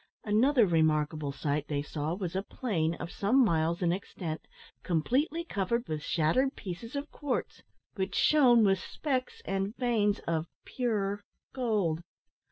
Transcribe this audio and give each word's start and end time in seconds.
Another 0.25 0.65
remarkable 0.65 1.31
sight 1.31 1.67
they 1.67 1.83
saw 1.83 2.15
was 2.15 2.35
a 2.35 2.41
plain, 2.41 2.95
of 2.95 3.11
some 3.11 3.45
miles 3.45 3.83
in 3.83 3.91
extent, 3.93 4.41
completely 4.81 5.43
covered 5.45 5.87
with 5.87 6.01
shattered 6.01 6.55
pieces 6.55 6.95
of 6.95 7.11
quartz, 7.11 7.61
which 7.93 8.15
shone 8.15 8.63
with 8.63 8.79
specks 8.79 9.43
and 9.45 9.75
veins 9.77 10.17
of 10.21 10.47
pure 10.65 11.23
gold. 11.53 12.01